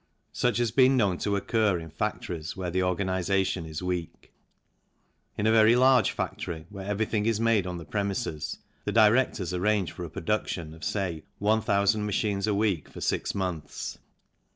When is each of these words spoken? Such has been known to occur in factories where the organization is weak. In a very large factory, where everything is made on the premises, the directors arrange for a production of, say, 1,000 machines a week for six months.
Such 0.33 0.57
has 0.57 0.71
been 0.71 0.97
known 0.97 1.19
to 1.19 1.35
occur 1.35 1.77
in 1.77 1.91
factories 1.91 2.57
where 2.57 2.71
the 2.71 2.81
organization 2.81 3.67
is 3.67 3.83
weak. 3.83 4.33
In 5.37 5.45
a 5.45 5.51
very 5.51 5.75
large 5.75 6.09
factory, 6.09 6.65
where 6.71 6.87
everything 6.87 7.27
is 7.27 7.39
made 7.39 7.67
on 7.67 7.77
the 7.77 7.85
premises, 7.85 8.57
the 8.83 8.91
directors 8.91 9.53
arrange 9.53 9.91
for 9.91 10.03
a 10.03 10.09
production 10.09 10.73
of, 10.73 10.83
say, 10.83 11.21
1,000 11.37 12.03
machines 12.03 12.47
a 12.47 12.55
week 12.55 12.89
for 12.89 12.99
six 12.99 13.35
months. 13.35 13.99